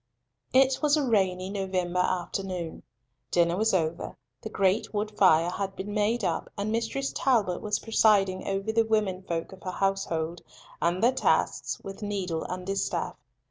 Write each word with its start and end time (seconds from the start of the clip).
It 0.51 0.79
was 0.81 0.97
a 0.97 1.07
rainy 1.07 1.51
November 1.51 1.99
afternoon. 1.99 2.81
Dinner 3.29 3.55
was 3.55 3.71
over, 3.71 4.17
the 4.41 4.49
great 4.49 4.95
wood 4.95 5.15
fire 5.15 5.51
had 5.51 5.75
been 5.75 5.93
made 5.93 6.23
up, 6.23 6.49
and 6.57 6.71
Mistress 6.71 7.13
Talbot 7.15 7.61
was 7.61 7.77
presiding 7.77 8.47
over 8.47 8.71
the 8.71 8.83
womenfolk 8.83 9.51
of 9.51 9.61
her 9.61 9.69
household 9.69 10.41
and 10.81 11.03
their 11.03 11.13
tasks 11.13 11.79
with 11.83 12.01
needle 12.01 12.45
and 12.45 12.65
distaff. 12.65 13.15